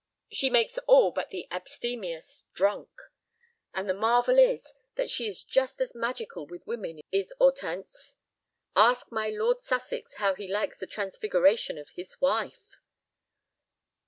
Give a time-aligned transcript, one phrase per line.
[0.31, 2.89] She makes all but the abstemious—drunk.
[3.71, 8.15] And the marvel is that she is just as magical with women, is Hortense.
[8.75, 12.77] Ask my Lord Sussex how he likes the transfiguration of his wife."